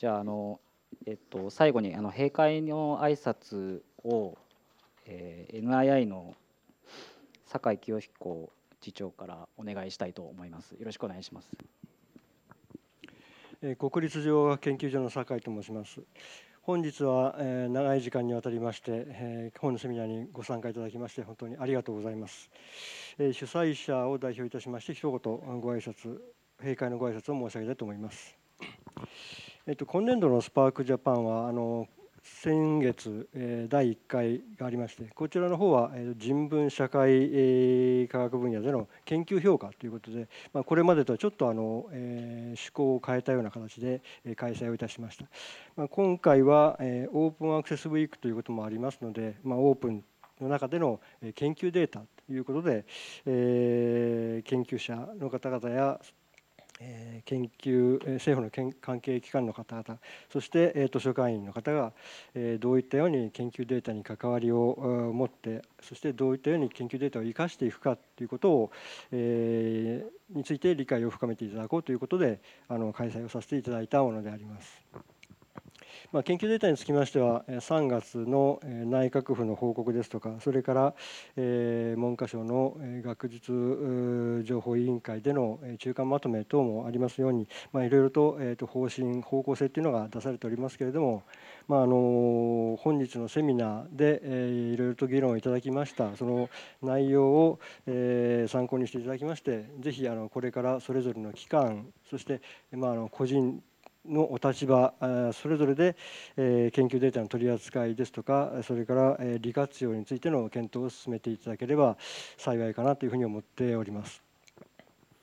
[0.00, 0.60] じゃああの、
[1.04, 4.38] えっと、最後にあの閉会の挨拶を、
[5.04, 6.34] えー、NII の
[7.44, 8.50] 酒井清彦
[8.80, 10.72] 次長からお願いしたいと思います。
[10.72, 11.50] よろしくお願いします。
[13.76, 16.00] 国立情報研究所の酒井と申します。
[16.62, 22.48] 本日は、えー、長い時間にわたりまして、えー、本のセミナーにご参加いただきまして本当にありがとうございます。
[23.18, 26.22] えー、主催者を代表いたしまして一言ご挨拶
[26.58, 28.34] 閉会のご挨拶を申し上げたいと思います。
[29.66, 31.86] えっと、今年度のスパークジャパンはあの
[32.22, 45.26] 先月、えー、第1回がありましてこちらの方は、えー、人文社会、えー、科学分野での研究評価ということで、まあ、これまでとはちょっとあの、えー、趣向を変えたような形で、え、開催をいたしました、
[45.76, 50.02] まあ、今回は、え、オープンアクセスウィークということもありますので、まあ、オープン
[50.40, 51.00] の中での
[51.34, 52.86] 研究データということで、
[53.26, 56.00] え、研究者の方々や
[56.80, 60.00] え研究政府の関係機関の方々
[60.32, 61.92] そして、図書館員の方が、
[62.58, 68.72] どういったように研究データに関わりを持ってそしてどういったように研究データを生かしていくかということを、
[69.12, 75.09] えについて理解を深めていただこうということであの開催をさせていただいたものであります。
[76.12, 80.94] まあ、研究データにつきましては3月の内閣府の報告ですとかそれから
[81.36, 91.22] 文科省の学術情報委員会での中間まとめ等もありますように、まあ、いろいろと方針方向性というのが出されておりますけれども、
[91.68, 94.20] まあ、あの本日のセミナーで
[94.74, 96.16] いろいろと議論をいただきました。
[96.16, 96.50] その
[96.82, 97.60] 内容を
[98.48, 102.40] 参考にしていただきましてぜひあのこれからそれぞれの機関そして
[102.72, 103.62] まああの個人
[104.08, 104.94] のお立場
[105.32, 105.96] それぞれで
[106.36, 111.96] 研究データの取り扱いですとかそれから利活用についての検討を進めていただければ
[112.36, 114.22] 幸いかなというふうに思っております。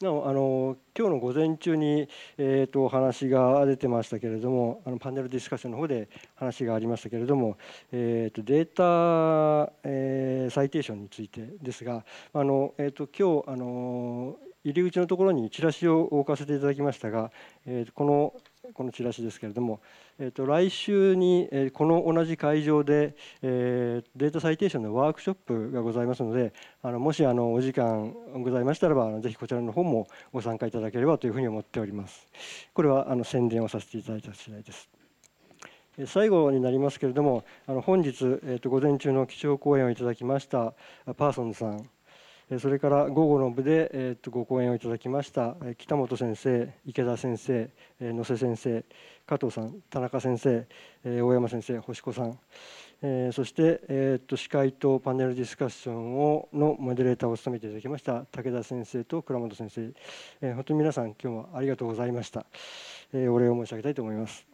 [0.00, 7.58] なおあの今日の午前中に、えーと、お話が出てましたけれどもあのパネルディスカッションの方で話がありましたけれども、
[7.92, 17.30] えーと、データ、えー、サイテーションについてですがあの、えーと今日あの入り口のところにチラシを置かせていただきましたが、
[17.66, 18.34] えー、この
[18.74, 19.80] このチラシですけれども、
[20.18, 32.26] えー、と来週に、えー、この同じ会場で、えー、データサイテーションのワークショップがございますのであのもしあのお時間ございましたらばぜひこちらの方もご参加いただければというふうに思っております。
[32.74, 34.90] これはあの宣伝をさせていただいた次第です。
[36.06, 40.74] 最後になりますけれどもあの本日、えー、と午前中の基調講演をいただきました
[41.16, 41.88] パーソンズさん。
[42.58, 48.84] それから午後の部で、えー、とご講演をいただきました北本先生、池田先生、野瀬先生、
[49.24, 50.66] 加藤さん、田中先生、
[51.04, 52.36] 大山先生、星子さん、
[53.02, 59.92] えそして、えー、と司会とパネルディスカッションをのモデレーターを務めていただきました武田先生と倉本先生、
[60.42, 62.46] え本当に皆さん今日はありがとうございました、
[63.12, 64.49] えお礼を申し上げたいと思います。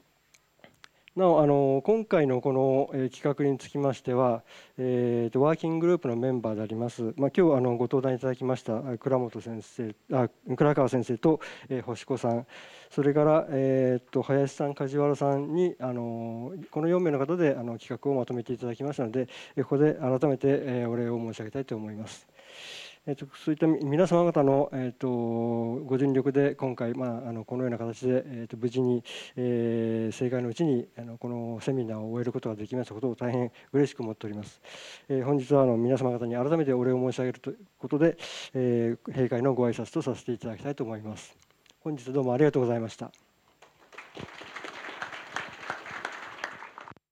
[1.16, 4.42] なおあの今回のこの、え企画につきましては、
[4.76, 11.40] えーと、ワーキンググループのメンバーであります、まあ、今日あのご登壇いただきました倉本先生あ倉川先生と、
[11.70, 12.46] えー、星子さん
[12.90, 19.26] それから、えーと、林さん梶原さんにあのこの4名の方であの企画をまとめていただきましたので
[19.56, 22.28] ここで改めて、え、お礼を申し上げたいと思います。
[23.08, 25.08] えーと、そういった皆様方の、えーと、
[25.86, 29.04] ご尽力で今回、まあ、あのこのような形で、えーと、無事に、
[29.36, 34.60] えー、正解のうちにあのこのセミナーを終えることができましたことを大変嬉しく思っております。
[35.08, 38.18] えー、本日はあの皆様方に改めてお礼を申し上げるということで、
[38.54, 41.36] えー、閉会のご挨拶とさせていただきたいと思います。
[41.84, 43.25] 本日どうもありがとうございました。